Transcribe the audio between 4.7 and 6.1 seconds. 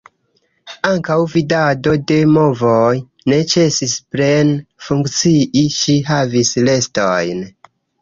funkcii, ŝi